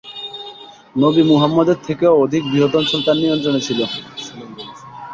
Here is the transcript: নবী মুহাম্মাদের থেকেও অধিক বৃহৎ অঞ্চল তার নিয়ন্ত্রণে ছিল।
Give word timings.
নবী 0.95 1.21
মুহাম্মাদের 1.23 1.77
থেকেও 1.87 2.13
অধিক 2.23 2.43
বৃহৎ 2.45 2.73
অঞ্চল 2.75 2.99
তার 3.03 3.17
নিয়ন্ত্রণে 3.17 3.61
ছিল। 3.67 3.79